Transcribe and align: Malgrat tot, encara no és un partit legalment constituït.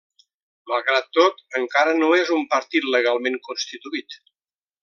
Malgrat 0.71 1.11
tot, 1.17 1.43
encara 1.59 1.95
no 1.99 2.09
és 2.23 2.33
un 2.39 2.49
partit 2.57 2.91
legalment 2.97 3.41
constituït. 3.49 4.19